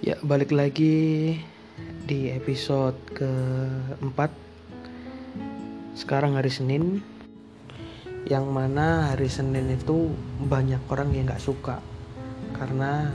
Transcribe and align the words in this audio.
Ya, 0.00 0.16
balik 0.24 0.48
lagi 0.48 1.36
di 2.08 2.32
episode 2.32 2.96
keempat. 3.12 4.32
Sekarang 5.92 6.40
hari 6.40 6.48
Senin, 6.48 7.04
yang 8.24 8.48
mana 8.48 9.12
hari 9.12 9.28
Senin 9.28 9.68
itu 9.68 10.08
banyak 10.40 10.80
orang 10.88 11.12
yang 11.12 11.28
gak 11.28 11.44
suka 11.44 11.84
karena 12.56 13.12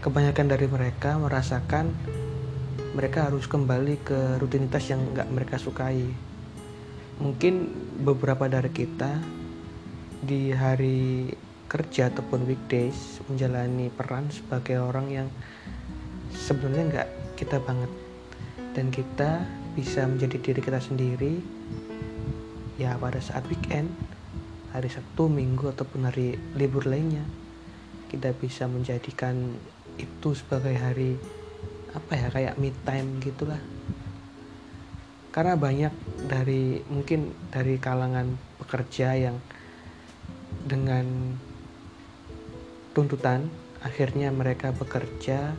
kebanyakan 0.00 0.48
dari 0.48 0.64
mereka 0.64 1.20
merasakan 1.20 1.92
mereka 2.96 3.28
harus 3.28 3.44
kembali 3.44 4.00
ke 4.00 4.40
rutinitas 4.40 4.88
yang 4.88 5.04
gak 5.12 5.28
mereka 5.28 5.60
sukai. 5.60 6.08
Mungkin 7.20 7.68
beberapa 8.00 8.48
dari 8.48 8.72
kita 8.72 9.20
di 10.24 10.56
hari 10.56 11.28
kerja 11.66 12.12
ataupun 12.12 12.44
weekdays 12.46 13.18
menjalani 13.26 13.88
peran 13.90 14.28
sebagai 14.30 14.78
orang 14.80 15.06
yang 15.10 15.28
sebenarnya 16.30 16.84
nggak 16.90 17.08
kita 17.40 17.58
banget. 17.62 17.90
Dan 18.74 18.90
kita 18.90 19.46
bisa 19.74 20.06
menjadi 20.06 20.38
diri 20.38 20.60
kita 20.62 20.78
sendiri 20.82 21.38
ya 22.74 22.98
pada 22.98 23.22
saat 23.22 23.46
weekend 23.46 23.90
hari 24.74 24.90
Sabtu, 24.90 25.30
Minggu 25.30 25.70
ataupun 25.70 26.10
hari 26.10 26.34
libur 26.58 26.90
lainnya 26.90 27.22
kita 28.10 28.30
bisa 28.34 28.70
menjadikan 28.70 29.54
itu 29.98 30.28
sebagai 30.38 30.74
hari 30.78 31.18
apa 31.94 32.12
ya 32.14 32.28
kayak 32.30 32.54
me 32.58 32.70
time 32.86 33.18
gitulah. 33.18 33.58
Karena 35.34 35.58
banyak 35.58 35.90
dari 36.30 36.78
mungkin 36.86 37.34
dari 37.50 37.74
kalangan 37.78 38.38
pekerja 38.62 39.18
yang 39.18 39.42
dengan 40.62 41.34
tuntutan 42.94 43.50
akhirnya 43.82 44.32
mereka 44.32 44.72
bekerja 44.72 45.52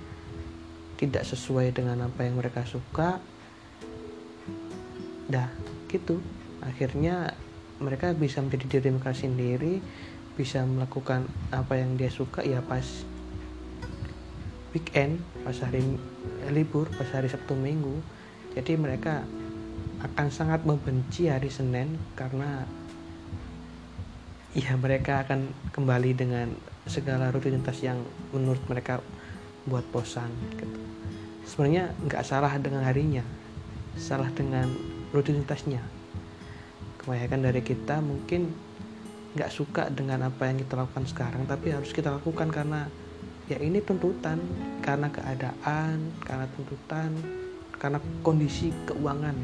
tidak 0.95 1.27
sesuai 1.27 1.75
dengan 1.75 2.07
apa 2.07 2.23
yang 2.23 2.39
mereka 2.39 2.63
suka. 2.63 3.19
Dah 5.27 5.51
gitu. 5.91 6.23
Akhirnya 6.63 7.35
mereka 7.77 8.15
bisa 8.15 8.39
menjadi 8.39 8.79
diri 8.79 8.89
mereka 8.95 9.11
sendiri 9.11 9.83
bisa 10.35 10.67
melakukan 10.67 11.27
apa 11.55 11.79
yang 11.79 11.95
dia 11.95 12.11
suka 12.11 12.43
ya 12.43 12.59
pas 12.59 12.83
weekend 14.75 15.23
pas 15.47 15.55
hari 15.63 15.79
libur 16.51 16.91
pas 16.95 17.07
hari 17.11 17.27
Sabtu 17.31 17.55
Minggu. 17.55 17.99
Jadi 18.55 18.79
mereka 18.79 19.23
akan 20.03 20.27
sangat 20.31 20.63
membenci 20.63 21.27
hari 21.27 21.51
Senin 21.51 21.99
karena 22.15 22.63
ya 24.55 24.75
mereka 24.79 25.27
akan 25.27 25.51
kembali 25.75 26.11
dengan 26.15 26.47
segala 26.85 27.33
rutinitas 27.33 27.81
yang 27.81 28.01
menurut 28.29 28.61
mereka 28.69 29.01
buat 29.65 29.85
bosan 29.89 30.29
gitu. 30.53 30.65
sebenarnya 31.49 31.93
nggak 32.05 32.21
salah 32.21 32.53
dengan 32.61 32.85
harinya 32.85 33.25
salah 33.95 34.27
dengan 34.35 34.67
rutinitasnya. 35.15 35.79
Kebanyakan 36.99 37.41
dari 37.47 37.61
kita 37.63 38.03
mungkin 38.03 38.51
nggak 39.35 39.51
suka 39.51 39.87
dengan 39.91 40.27
apa 40.31 40.47
yang 40.47 40.59
kita 40.63 40.79
lakukan 40.79 41.05
sekarang 41.07 41.43
tapi 41.43 41.75
harus 41.75 41.91
kita 41.91 42.07
lakukan 42.07 42.47
karena 42.51 42.87
ya 43.51 43.59
ini 43.59 43.83
tuntutan 43.83 44.39
karena 44.79 45.11
keadaan 45.11 45.99
karena 46.23 46.45
tuntutan 46.55 47.11
karena 47.79 47.99
kondisi 48.23 48.71
keuangan. 48.87 49.35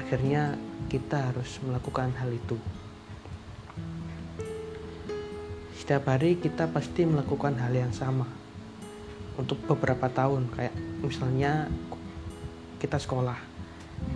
Akhirnya 0.00 0.56
kita 0.88 1.32
harus 1.32 1.60
melakukan 1.64 2.12
hal 2.16 2.32
itu 2.32 2.56
setiap 5.84 6.08
hari 6.08 6.40
kita 6.40 6.64
pasti 6.72 7.04
melakukan 7.04 7.60
hal 7.60 7.68
yang 7.76 7.92
sama 7.92 8.24
untuk 9.36 9.60
beberapa 9.68 10.08
tahun. 10.08 10.48
Kayak 10.56 10.72
misalnya 11.04 11.68
kita 12.80 12.96
sekolah. 12.96 13.36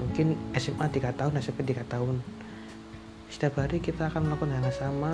Mungkin 0.00 0.32
SMA 0.56 0.88
3 0.88 1.12
tahun 1.12 1.36
SMP 1.44 1.68
3 1.68 1.84
tahun. 1.84 2.24
Setiap 3.28 3.60
hari 3.60 3.84
kita 3.84 4.08
akan 4.08 4.32
melakukan 4.32 4.56
hal 4.56 4.64
yang 4.64 4.80
sama. 4.80 5.12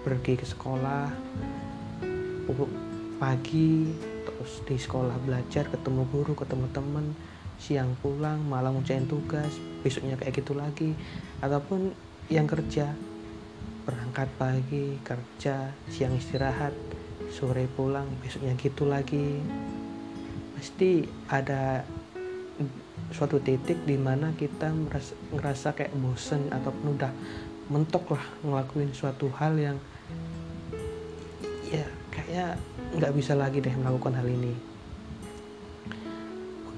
Pergi 0.00 0.40
ke 0.40 0.48
sekolah 0.48 1.12
pagi 3.20 3.92
terus 4.24 4.64
di 4.64 4.80
sekolah 4.80 5.20
belajar 5.28 5.68
ketemu 5.68 6.08
guru 6.08 6.32
ketemu 6.32 6.66
teman 6.72 7.12
siang 7.60 7.92
pulang 8.00 8.40
malam 8.48 8.80
ngucain 8.80 9.04
tugas 9.04 9.52
besoknya 9.84 10.16
kayak 10.16 10.32
gitu 10.32 10.56
lagi. 10.56 10.96
Ataupun 11.44 11.92
yang 12.32 12.48
kerja 12.48 12.88
berangkat 13.90 14.30
pagi 14.38 15.02
kerja 15.02 15.74
siang 15.90 16.14
istirahat 16.14 16.70
sore 17.26 17.66
pulang 17.66 18.06
besoknya 18.22 18.54
gitu 18.54 18.86
lagi. 18.86 19.42
Pasti 20.54 21.02
ada 21.26 21.82
suatu 23.10 23.42
titik 23.42 23.82
di 23.82 23.98
mana 23.98 24.30
kita 24.38 24.70
merasa, 24.70 25.12
ngerasa 25.34 25.68
kayak 25.74 25.94
bosen 25.98 26.46
ataupun 26.54 26.94
udah 26.94 27.10
mentok 27.66 28.14
lah 28.14 28.24
ngelakuin 28.46 28.94
suatu 28.94 29.26
hal 29.34 29.58
yang 29.58 29.78
ya 31.66 31.86
kayaknya 32.14 32.54
nggak 32.94 33.14
bisa 33.18 33.34
lagi 33.34 33.58
deh 33.58 33.74
melakukan 33.74 34.14
hal 34.14 34.26
ini. 34.30 34.54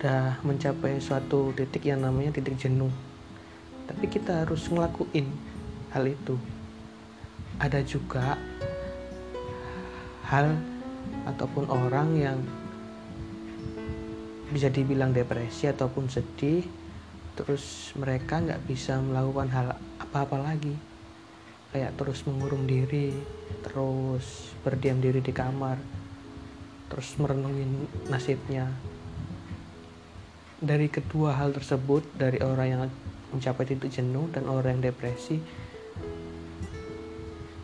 Udah 0.00 0.40
mencapai 0.40 0.96
suatu 0.96 1.52
titik 1.52 1.84
yang 1.84 2.00
namanya 2.00 2.32
titik 2.32 2.56
jenuh. 2.56 2.92
Tapi 3.84 4.08
kita 4.08 4.48
harus 4.48 4.64
ngelakuin 4.72 5.28
hal 5.92 6.08
itu 6.08 6.40
ada 7.62 7.78
juga 7.86 8.34
hal 10.26 10.58
ataupun 11.30 11.70
orang 11.70 12.08
yang 12.18 12.38
bisa 14.50 14.66
dibilang 14.66 15.14
depresi 15.14 15.70
ataupun 15.70 16.10
sedih 16.10 16.66
terus 17.38 17.94
mereka 17.94 18.42
nggak 18.42 18.66
bisa 18.66 18.98
melakukan 18.98 19.48
hal 19.54 19.66
apa-apa 20.02 20.42
lagi. 20.42 20.74
Kayak 21.72 21.96
terus 21.96 22.26
mengurung 22.26 22.66
diri 22.66 23.14
terus 23.62 24.52
berdiam 24.66 24.98
diri 24.98 25.22
di 25.22 25.30
kamar 25.32 25.78
terus 26.90 27.14
merenungin 27.16 27.88
nasibnya. 28.10 28.68
Dari 30.58 30.90
kedua 30.90 31.38
hal 31.38 31.54
tersebut 31.54 32.04
dari 32.18 32.42
orang 32.42 32.68
yang 32.68 32.82
mencapai 33.32 33.64
titik 33.64 33.88
jenuh 33.88 34.28
dan 34.34 34.50
orang 34.50 34.76
yang 34.76 34.92
depresi 34.92 35.40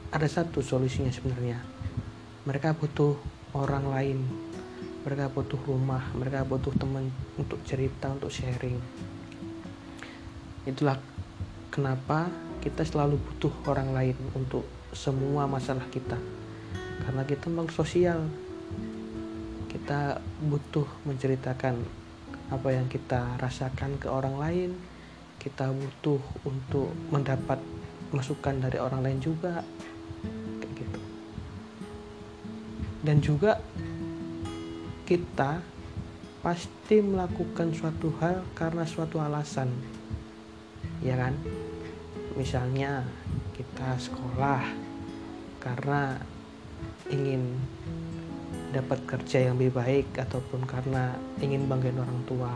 ada 0.08 0.24
satu 0.24 0.64
solusinya 0.64 1.12
sebenarnya. 1.12 1.60
Mereka 2.48 2.72
butuh 2.80 3.12
orang 3.52 3.92
lain. 3.92 4.19
Mereka 5.04 5.32
butuh 5.32 5.60
rumah 5.69 6.00
mereka 6.16 6.44
butuh 6.48 6.72
teman 6.76 7.12
untuk 7.36 7.60
cerita 7.69 8.08
untuk 8.12 8.32
sharing. 8.32 8.76
Itulah 10.64 10.96
kenapa 11.69 12.28
kita 12.64 12.84
selalu 12.88 13.20
butuh 13.20 13.52
orang 13.69 13.92
lain 13.92 14.16
untuk 14.32 14.64
semua 14.96 15.44
masalah 15.44 15.84
kita. 15.92 16.16
Karena 17.04 17.22
kita 17.28 17.52
makhluk 17.52 17.72
sosial. 17.72 18.25
Kita 19.69 20.25
butuh 20.40 20.88
menceritakan 21.04 21.84
apa 22.48 22.69
yang 22.72 22.88
kita 22.88 23.36
rasakan 23.36 24.00
ke 24.00 24.08
orang 24.08 24.40
lain. 24.40 24.70
Kita 25.36 25.69
butuh 25.69 26.20
untuk 26.48 26.90
mendapat 27.12 27.60
masukan 28.08 28.56
dari 28.56 28.80
orang 28.80 29.04
lain 29.04 29.20
juga 29.20 29.60
dan 33.08 33.24
juga 33.24 33.56
kita 35.08 35.64
pasti 36.44 37.00
melakukan 37.00 37.72
suatu 37.72 38.12
hal 38.20 38.44
karena 38.52 38.84
suatu 38.84 39.16
alasan. 39.16 39.72
Ya 41.00 41.16
kan? 41.16 41.32
Misalnya 42.36 43.08
kita 43.56 43.96
sekolah 43.96 44.60
karena 45.56 46.20
ingin 47.08 47.56
dapat 48.76 49.00
kerja 49.08 49.49
yang 49.49 49.56
lebih 49.56 49.81
baik 49.81 50.12
ataupun 50.12 50.69
karena 50.69 51.16
ingin 51.40 51.64
banggain 51.64 51.96
orang 51.96 52.20
tua. 52.28 52.52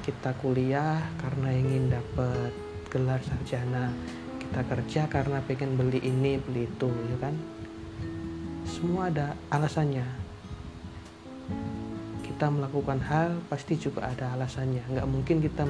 Kita 0.00 0.32
kuliah 0.40 0.96
karena 1.20 1.52
ingin 1.52 1.92
dapat 1.92 2.56
gelar 2.88 3.20
sarjana. 3.20 3.92
Kita 4.40 4.64
kerja 4.64 5.12
karena 5.12 5.44
pengen 5.44 5.76
beli 5.76 6.00
ini 6.08 6.40
beli 6.40 6.64
itu 6.64 6.88
ya 6.88 7.20
kan 7.20 7.36
semua 8.80 9.12
ada 9.12 9.36
alasannya. 9.52 10.08
Kita 12.24 12.48
melakukan 12.48 12.96
hal 13.04 13.36
pasti 13.52 13.76
juga 13.76 14.08
ada 14.08 14.32
alasannya. 14.32 14.80
Nggak 14.88 15.04
mungkin 15.04 15.36
kita 15.44 15.68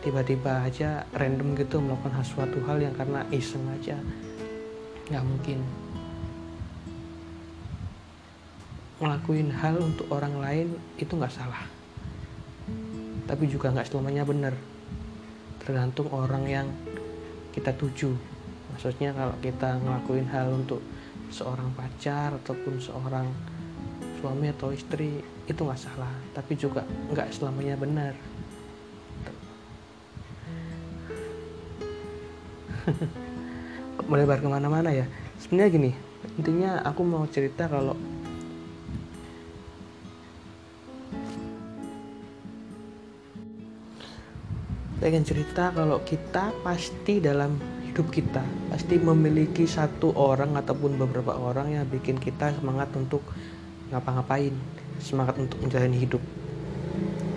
tiba-tiba 0.00 0.64
aja 0.64 1.04
random 1.12 1.52
gitu 1.60 1.84
melakukan 1.84 2.24
sesuatu 2.24 2.64
hal 2.64 2.80
yang 2.80 2.96
karena 2.96 3.28
iseng 3.28 3.60
aja. 3.76 4.00
Nggak 5.12 5.24
mungkin. 5.28 5.60
Ngelakuin 9.04 9.52
hal 9.52 9.76
untuk 9.76 10.08
orang 10.08 10.40
lain 10.40 10.68
itu 10.96 11.12
nggak 11.12 11.36
salah. 11.36 11.68
Tapi 13.28 13.44
juga 13.52 13.68
nggak 13.68 13.84
selamanya 13.84 14.24
benar. 14.24 14.56
Tergantung 15.60 16.08
orang 16.08 16.48
yang 16.48 16.66
kita 17.52 17.68
tuju. 17.76 18.16
Maksudnya 18.72 19.12
kalau 19.12 19.36
kita 19.44 19.76
ngelakuin 19.76 20.24
hal 20.32 20.56
untuk 20.56 20.80
seorang 21.28 21.70
pacar 21.76 22.34
ataupun 22.44 22.80
seorang 22.80 23.26
suami 24.18 24.50
atau 24.50 24.72
istri 24.74 25.22
itu 25.46 25.60
nggak 25.60 25.80
salah. 25.80 26.12
Tapi 26.34 26.52
juga 26.58 26.82
nggak 27.12 27.32
selamanya 27.32 27.76
benar. 27.78 28.14
Melebar 34.10 34.40
ke 34.40 34.48
mana-mana 34.48 34.90
ya? 34.90 35.04
Sebenarnya 35.38 35.70
gini 35.70 35.92
intinya 36.38 36.82
aku 36.82 37.02
mau 37.06 37.26
cerita 37.30 37.70
kalau 37.70 37.94
ingin 44.98 45.24
cerita 45.24 45.72
kalau 45.72 46.02
kita 46.04 46.52
pasti 46.60 47.22
dalam 47.22 47.56
hidup 47.98 48.14
kita. 48.14 48.46
Pasti 48.70 48.94
memiliki 49.02 49.66
satu 49.66 50.14
orang 50.14 50.54
ataupun 50.54 51.02
beberapa 51.02 51.34
orang 51.34 51.74
yang 51.74 51.82
bikin 51.90 52.14
kita 52.22 52.54
semangat 52.54 52.94
untuk 52.94 53.26
ngapa-ngapain 53.90 54.54
semangat 55.02 55.34
untuk 55.42 55.58
menjalani 55.66 55.98
hidup. 55.98 56.22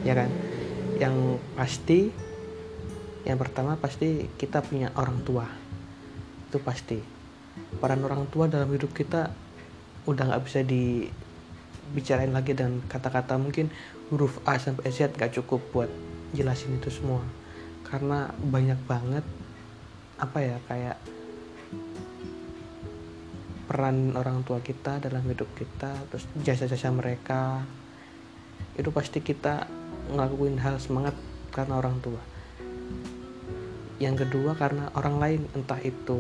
Ya 0.06 0.14
kan? 0.14 0.30
Yang 1.02 1.42
pasti 1.58 2.00
yang 3.26 3.42
pertama 3.42 3.74
pasti 3.82 4.30
kita 4.38 4.62
punya 4.62 4.94
orang 4.94 5.26
tua. 5.26 5.50
Itu 6.46 6.62
pasti. 6.62 7.02
Peran 7.82 8.06
orang 8.06 8.30
tua 8.30 8.46
dalam 8.46 8.70
hidup 8.70 8.94
kita 8.94 9.34
udah 10.06 10.24
nggak 10.30 10.46
bisa 10.46 10.62
dibicarain 10.62 12.30
lagi 12.30 12.54
dan 12.54 12.86
kata-kata 12.86 13.34
mungkin 13.42 13.74
huruf 14.14 14.38
A 14.46 14.62
sampai 14.62 14.94
Z 14.94 15.18
gak 15.18 15.34
cukup 15.42 15.58
buat 15.74 15.90
jelasin 16.38 16.78
itu 16.78 16.94
semua. 16.94 17.26
Karena 17.82 18.30
banyak 18.30 18.78
banget 18.86 19.26
apa 20.22 20.38
ya 20.38 20.58
kayak 20.70 20.98
peran 23.66 24.14
orang 24.14 24.46
tua 24.46 24.62
kita 24.62 25.02
dalam 25.02 25.26
hidup 25.26 25.50
kita 25.58 25.96
terus 26.12 26.30
jasa-jasa 26.46 26.94
mereka 26.94 27.66
itu 28.78 28.94
pasti 28.94 29.20
kita 29.24 29.66
ngelakuin 30.12 30.60
hal 30.62 30.78
semangat 30.78 31.16
karena 31.52 31.80
orang 31.80 31.98
tua. 32.00 32.22
Yang 33.98 34.26
kedua 34.28 34.58
karena 34.58 34.90
orang 34.98 35.16
lain 35.18 35.42
entah 35.54 35.80
itu 35.82 36.20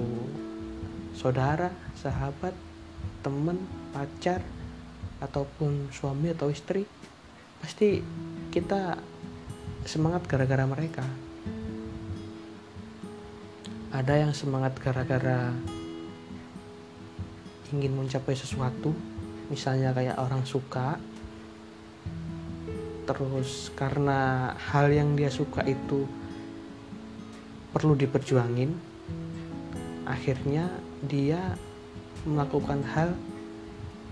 saudara 1.12 1.70
sahabat 1.98 2.54
teman 3.22 3.58
pacar 3.92 4.42
ataupun 5.22 5.94
suami 5.94 6.34
atau 6.34 6.50
istri 6.50 6.88
pasti 7.62 8.02
kita 8.50 8.98
semangat 9.86 10.26
gara-gara 10.26 10.66
mereka 10.66 11.06
ada 13.92 14.16
yang 14.16 14.32
semangat 14.32 14.76
gara-gara 14.80 15.52
ingin 17.72 17.96
mencapai 17.96 18.36
sesuatu. 18.36 18.96
Misalnya 19.52 19.92
kayak 19.92 20.20
orang 20.20 20.48
suka. 20.48 20.96
Terus 23.08 23.72
karena 23.76 24.52
hal 24.56 24.88
yang 24.92 25.20
dia 25.20 25.28
suka 25.28 25.68
itu 25.68 26.08
perlu 27.72 27.96
diperjuangin 27.96 28.92
akhirnya 30.04 30.68
dia 31.08 31.56
melakukan 32.28 32.84
hal 32.84 33.16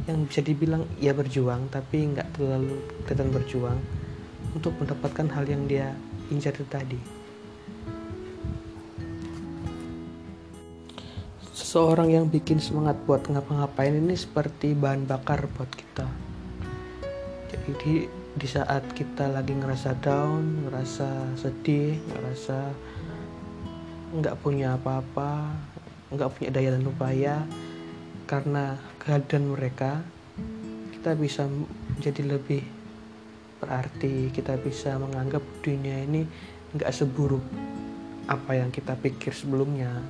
yang 0.08 0.24
bisa 0.26 0.40
dibilang 0.40 0.88
ia 1.04 1.12
berjuang 1.12 1.68
tapi 1.68 2.08
nggak 2.16 2.40
terlalu 2.40 2.80
kelihatan 3.04 3.30
berjuang 3.36 3.80
untuk 4.56 4.72
mendapatkan 4.80 5.28
hal 5.36 5.46
yang 5.46 5.68
dia 5.68 5.92
incar 6.32 6.56
tadi 6.72 7.19
seseorang 11.70 12.10
yang 12.10 12.26
bikin 12.26 12.58
semangat 12.58 12.98
buat 13.06 13.30
ngapa-ngapain 13.30 13.94
ini 13.94 14.18
seperti 14.18 14.74
bahan 14.74 15.06
bakar 15.06 15.46
buat 15.54 15.70
kita. 15.70 16.10
Jadi 17.46 18.10
di 18.10 18.48
saat 18.50 18.90
kita 18.98 19.30
lagi 19.30 19.54
ngerasa 19.54 19.94
down 20.02 20.66
ngerasa 20.66 21.38
sedih 21.38 21.94
ngerasa 22.10 22.74
nggak 24.18 24.42
punya 24.42 24.82
apa-apa 24.82 25.54
nggak 26.10 26.30
punya 26.34 26.50
daya 26.50 26.74
dan 26.74 26.90
upaya 26.90 27.46
karena 28.26 28.74
kehadiran 28.98 29.54
mereka 29.54 30.02
kita 30.98 31.14
bisa 31.14 31.46
jadi 32.02 32.34
lebih 32.34 32.66
berarti. 33.62 34.34
Kita 34.34 34.58
bisa 34.58 34.98
menganggap 34.98 35.46
dunia 35.62 36.02
ini 36.02 36.26
nggak 36.74 36.90
seburuk 36.90 37.46
apa 38.26 38.58
yang 38.58 38.74
kita 38.74 38.98
pikir 38.98 39.38
sebelumnya 39.38 40.02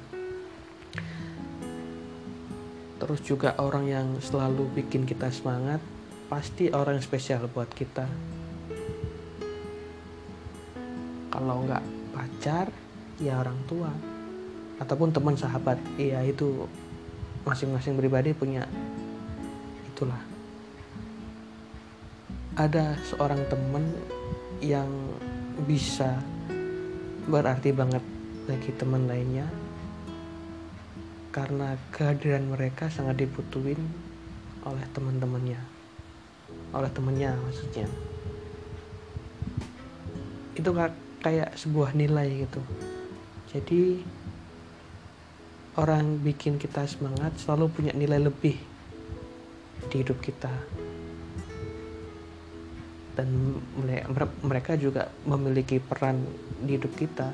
terus 3.00 3.24
juga 3.24 3.56
orang 3.56 3.88
yang 3.88 4.08
selalu 4.20 4.68
bikin 4.76 5.08
kita 5.08 5.32
semangat 5.32 5.80
pasti 6.28 6.70
orang 6.70 7.00
yang 7.00 7.06
spesial 7.08 7.48
buat 7.50 7.72
kita. 7.72 8.06
Kalau 11.32 11.64
nggak 11.64 11.84
pacar 12.12 12.68
ya 13.24 13.40
orang 13.40 13.58
tua. 13.66 13.90
Ataupun 14.80 15.12
teman 15.12 15.36
sahabat. 15.36 15.80
Iya 15.96 16.24
itu 16.28 16.68
masing-masing 17.48 17.96
pribadi 17.96 18.36
punya 18.36 18.68
itulah. 19.96 20.20
Ada 22.60 23.00
seorang 23.08 23.40
teman 23.48 23.88
yang 24.60 24.92
bisa 25.64 26.20
berarti 27.28 27.72
banget 27.72 28.04
bagi 28.48 28.72
teman 28.76 29.08
lainnya 29.08 29.48
karena 31.30 31.78
kehadiran 31.94 32.50
mereka 32.50 32.90
sangat 32.90 33.22
dibutuhin 33.22 33.78
oleh 34.66 34.82
teman-temannya. 34.98 35.62
Oleh 36.74 36.90
temennya 36.90 37.38
maksudnya. 37.46 37.86
Itu 40.58 40.74
kayak 41.22 41.54
sebuah 41.54 41.94
nilai 41.94 42.50
gitu. 42.50 42.62
Jadi 43.50 44.02
orang 45.78 46.18
bikin 46.22 46.58
kita 46.58 46.86
semangat 46.90 47.38
selalu 47.38 47.72
punya 47.72 47.94
nilai 47.94 48.20
lebih 48.22 48.58
di 49.90 49.96
hidup 50.02 50.18
kita. 50.22 50.52
Dan 53.14 53.60
mereka 54.42 54.80
juga 54.80 55.12
memiliki 55.28 55.78
peran 55.78 56.24
di 56.64 56.80
hidup 56.80 56.94
kita 56.96 57.30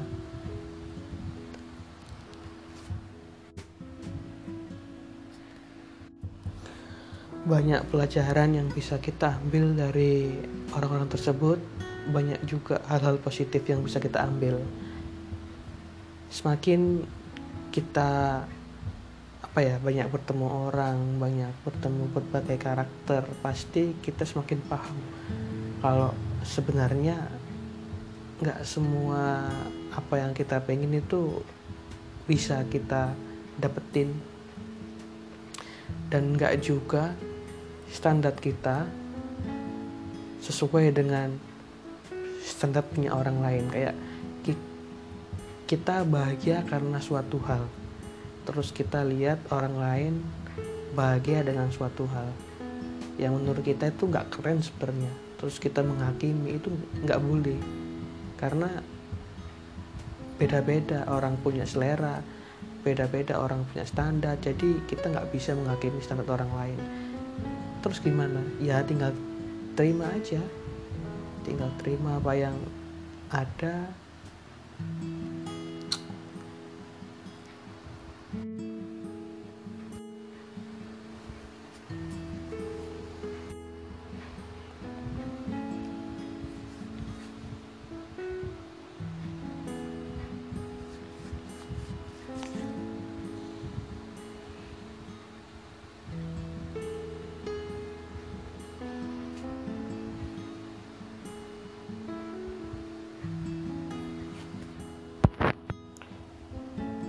banyak 7.46 7.86
pelajaran 7.94 8.58
yang 8.58 8.68
bisa 8.74 8.98
kita 8.98 9.38
ambil 9.38 9.78
dari 9.78 10.34
orang-orang 10.74 11.06
tersebut. 11.06 11.62
Banyak 12.10 12.42
juga 12.50 12.82
hal-hal 12.90 13.22
positif 13.22 13.62
yang 13.70 13.86
bisa 13.86 14.02
kita 14.02 14.26
ambil. 14.26 14.58
Semakin 16.34 17.06
kita 17.70 18.42
apa 19.46 19.60
ya 19.62 19.80
banyak 19.80 20.12
bertemu 20.12 20.68
orang 20.68 21.16
banyak 21.16 21.54
bertemu 21.64 22.12
berbagai 22.12 22.60
karakter 22.60 23.24
pasti 23.40 23.96
kita 24.04 24.28
semakin 24.28 24.60
paham 24.68 25.00
kalau 25.80 26.12
sebenarnya 26.44 27.16
nggak 28.44 28.68
semua 28.68 29.48
apa 29.96 30.20
yang 30.20 30.36
kita 30.36 30.60
pengen 30.60 30.98
itu 30.98 31.40
bisa 32.26 32.66
kita 32.68 33.14
dapetin. 33.62 34.12
Dan 36.06 36.38
nggak 36.38 36.62
juga 36.62 37.16
standar 37.90 38.34
kita 38.38 38.86
sesuai 40.42 40.94
dengan 40.94 41.34
standar 42.46 42.86
punya 42.86 43.14
orang 43.14 43.42
lain. 43.42 43.66
Kayak 43.74 43.96
kita 45.66 46.06
bahagia 46.06 46.62
karena 46.70 47.02
suatu 47.02 47.42
hal. 47.50 47.66
Terus 48.46 48.70
kita 48.70 49.02
lihat 49.02 49.42
orang 49.50 49.76
lain 49.82 50.14
bahagia 50.94 51.42
dengan 51.42 51.74
suatu 51.74 52.06
hal. 52.14 52.30
Yang 53.18 53.34
menurut 53.42 53.64
kita 53.66 53.90
itu 53.90 54.06
nggak 54.06 54.30
keren 54.30 54.62
sebenarnya. 54.62 55.10
Terus 55.42 55.58
kita 55.58 55.82
menghakimi 55.82 56.62
itu 56.62 56.70
nggak 57.02 57.20
boleh. 57.26 57.60
Karena 58.38 58.70
beda-beda 60.38 61.10
orang 61.10 61.40
punya 61.42 61.66
selera 61.66 62.22
beda-beda 62.86 63.42
orang 63.42 63.66
punya 63.74 63.82
standar. 63.90 64.38
Jadi 64.38 64.86
kita 64.86 65.10
nggak 65.10 65.34
bisa 65.34 65.58
menghakimi 65.58 65.98
standar 66.06 66.30
orang 66.30 66.54
lain 66.54 66.80
terus 67.86 68.02
gimana? 68.02 68.42
Ya 68.58 68.82
tinggal 68.82 69.14
terima 69.78 70.10
aja. 70.10 70.42
Tinggal 71.46 71.70
terima 71.78 72.18
apa 72.18 72.34
yang 72.34 72.58
ada 73.30 73.94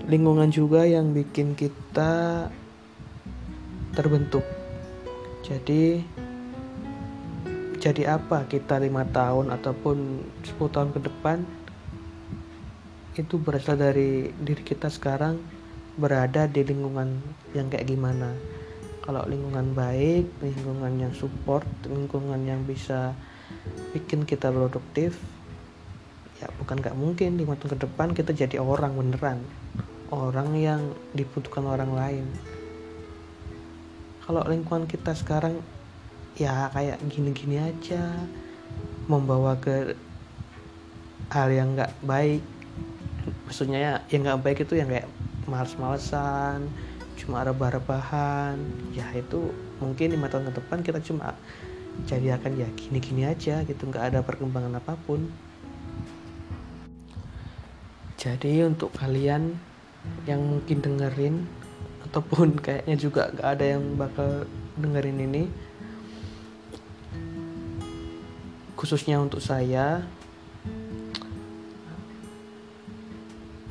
lingkungan 0.07 0.55
juga 0.55 0.87
yang 0.87 1.11
bikin 1.11 1.59
kita 1.59 2.47
terbentuk. 3.91 4.47
Jadi 5.43 5.99
jadi 7.83 8.19
apa 8.19 8.47
kita 8.47 8.79
lima 8.79 9.03
tahun 9.07 9.51
ataupun 9.51 9.97
10 10.47 10.75
tahun 10.75 10.91
ke 10.95 11.01
depan 11.11 11.39
itu 13.19 13.35
berasal 13.39 13.79
dari 13.79 14.31
diri 14.31 14.63
kita 14.63 14.91
sekarang 14.91 15.43
berada 15.99 16.47
di 16.47 16.63
lingkungan 16.63 17.19
yang 17.51 17.67
kayak 17.67 17.91
gimana. 17.91 18.31
Kalau 19.03 19.27
lingkungan 19.27 19.75
baik 19.75 20.27
lingkungan 20.39 21.03
yang 21.03 21.15
support 21.19 21.67
lingkungan 21.83 22.47
yang 22.47 22.63
bisa 22.63 23.11
bikin 23.91 24.23
kita 24.23 24.55
produktif 24.55 25.19
ya 26.37 26.53
bukan 26.61 26.77
gak 26.85 26.97
mungkin 26.97 27.41
lima 27.41 27.57
tahun 27.57 27.77
ke 27.77 27.79
depan 27.89 28.09
kita 28.13 28.37
jadi 28.37 28.61
orang 28.61 28.93
beneran 28.93 29.41
orang 30.11 30.55
yang 30.55 30.83
dibutuhkan 31.15 31.67
orang 31.67 31.93
lain. 31.95 32.27
Kalau 34.27 34.43
lingkungan 34.47 34.91
kita 34.91 35.15
sekarang 35.15 35.63
ya 36.35 36.69
kayak 36.75 36.99
gini-gini 37.09 37.63
aja 37.63 38.11
membawa 39.07 39.55
ke 39.57 39.95
hal 41.31 41.49
yang 41.51 41.75
nggak 41.79 41.95
baik. 42.03 42.43
Maksudnya 43.47 43.79
ya 43.79 43.95
yang 44.11 44.27
nggak 44.27 44.43
baik 44.43 44.59
itu 44.67 44.75
yang 44.79 44.91
kayak 44.91 45.09
males-malesan 45.47 46.67
cuma 47.17 47.47
rebah-rebahan. 47.47 48.59
Ya 48.93 49.07
itu 49.15 49.51
mungkin 49.79 50.15
lima 50.15 50.27
tahun 50.31 50.51
ke 50.51 50.53
depan 50.59 50.79
kita 50.83 50.99
cuma 51.03 51.35
jadi 52.05 52.37
akan 52.37 52.53
ya 52.61 52.69
gini-gini 52.77 53.25
aja 53.25 53.65
gitu 53.65 53.83
nggak 53.89 54.13
ada 54.13 54.21
perkembangan 54.21 54.77
apa 54.79 54.99
pun. 55.07 55.27
Jadi 58.17 58.67
untuk 58.67 58.91
kalian 58.91 59.55
yang 60.27 60.43
mungkin 60.43 60.83
dengerin 60.83 61.47
ataupun 62.11 62.57
kayaknya 62.65 62.97
juga 62.99 63.31
nggak 63.33 63.49
ada 63.49 63.65
yang 63.65 63.83
bakal 63.95 64.31
dengerin 64.77 65.19
ini. 65.23 65.45
Khususnya 68.77 69.17
untuk 69.19 69.41
saya 69.41 70.05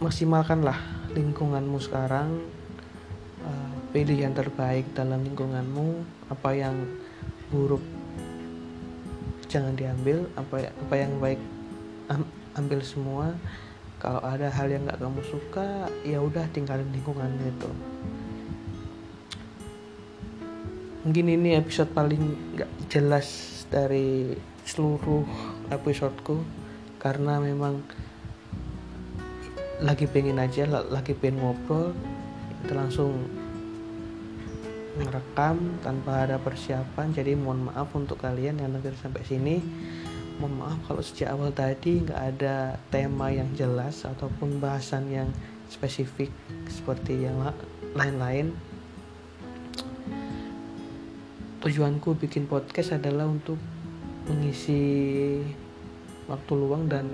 maksimalkanlah 0.01 0.75
lingkunganmu 1.15 1.79
sekarang 1.79 2.43
uh, 3.41 3.73
pilih 3.95 4.17
yang 4.27 4.35
terbaik 4.35 4.83
dalam 4.91 5.23
lingkunganmu 5.23 6.03
apa 6.27 6.49
yang 6.51 6.75
buruk 7.49 7.81
jangan 9.47 9.71
diambil 9.77 10.27
apa 10.35 10.67
apa 10.67 10.95
yang 10.99 11.13
baik 11.23 11.39
ambil 12.59 12.79
semua 12.83 13.31
kalau 14.05 14.21
ada 14.21 14.53
hal 14.53 14.69
yang 14.69 14.85
nggak 14.85 15.01
kamu 15.01 15.21
suka 15.25 15.89
ya 16.05 16.21
udah 16.21 16.45
tinggalin 16.53 16.85
lingkungan 16.93 17.25
itu 17.41 17.69
mungkin 21.01 21.25
ini 21.25 21.57
episode 21.57 21.89
paling 21.89 22.21
nggak 22.53 22.69
jelas 22.93 23.25
dari 23.73 24.37
seluruh 24.61 25.25
episodeku 25.73 26.45
karena 27.01 27.41
memang 27.41 27.81
lagi 29.83 30.07
pengen 30.07 30.39
aja 30.39 30.65
lagi 30.67 31.11
pengen 31.13 31.43
ngobrol. 31.43 31.91
Kita 32.63 32.73
langsung 32.73 33.13
ngerekam 34.95 35.83
tanpa 35.83 36.25
ada 36.25 36.39
persiapan. 36.39 37.11
Jadi 37.11 37.35
mohon 37.35 37.69
maaf 37.69 37.91
untuk 37.93 38.17
kalian 38.23 38.57
yang 38.63 38.71
dengar 38.73 38.95
sampai 38.95 39.21
sini 39.27 39.59
mohon 40.39 40.59
maaf 40.59 40.79
kalau 40.87 40.99
sejak 40.99 41.31
awal 41.31 41.51
tadi 41.55 42.03
nggak 42.03 42.21
ada 42.35 42.75
tema 42.91 43.31
yang 43.31 43.47
jelas 43.55 44.03
ataupun 44.03 44.59
bahasan 44.59 45.07
yang 45.07 45.29
spesifik 45.71 46.29
seperti 46.67 47.27
yang 47.27 47.39
lain-lain. 47.95 48.51
Tujuanku 51.63 52.13
bikin 52.21 52.45
podcast 52.45 52.93
adalah 52.93 53.25
untuk 53.25 53.57
mengisi 54.29 54.83
waktu 56.29 56.51
luang 56.53 56.85
dan 56.85 57.09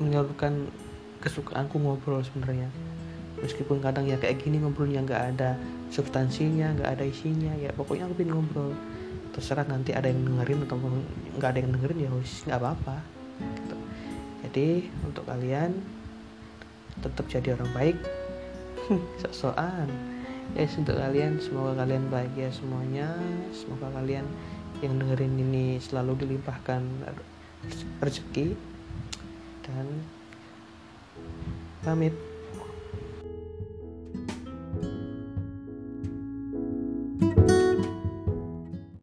menyalurkan 0.00 0.72
kesukaanku 1.20 1.76
ngobrol 1.76 2.24
sebenarnya. 2.24 2.70
Meskipun 3.38 3.82
kadang 3.84 4.08
ya 4.08 4.16
kayak 4.16 4.40
gini 4.40 4.62
ngobrolnya 4.62 5.04
nggak 5.04 5.24
ada 5.36 5.58
substansinya 5.88 6.76
nggak 6.76 6.90
ada 7.00 7.04
isinya 7.04 7.52
ya 7.56 7.72
pokoknya 7.72 8.08
aku 8.08 8.14
pengen 8.20 8.32
ngobrol 8.36 8.72
terserah 9.38 9.66
nanti 9.70 9.94
ada 9.94 10.10
yang 10.10 10.26
dengerin 10.26 10.66
atau 10.66 10.76
nggak 11.38 11.50
ada 11.54 11.58
yang 11.62 11.70
dengerin 11.78 11.98
ya 12.02 12.10
wis 12.10 12.42
nggak 12.42 12.58
apa-apa 12.58 12.98
gitu. 13.38 13.76
jadi 14.42 14.68
untuk 15.06 15.24
kalian 15.30 15.78
tetap 17.02 17.24
jadi 17.30 17.54
orang 17.54 17.70
baik. 17.74 17.98
Sok-sokan. 19.22 19.88
Yes, 20.56 20.74
untuk 20.80 20.96
kalian 20.96 21.38
semoga 21.38 21.84
kalian 21.84 22.08
bahagia 22.08 22.48
semuanya. 22.50 23.12
Semoga 23.52 23.92
kalian 24.00 24.24
yang 24.80 24.96
dengerin 24.96 25.36
ini 25.36 25.78
selalu 25.78 26.24
dilimpahkan 26.24 26.82
rezeki. 28.00 28.56
Dan 29.68 29.86
pamit 31.84 32.16